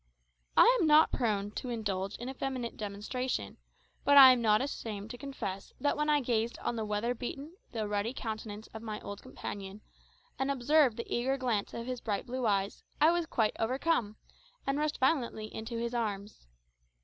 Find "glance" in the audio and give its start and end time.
11.37-11.75